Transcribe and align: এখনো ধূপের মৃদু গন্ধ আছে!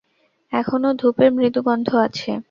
এখনো 0.53 0.89
ধূপের 0.99 1.29
মৃদু 1.35 1.59
গন্ধ 1.67 1.87
আছে! 2.05 2.31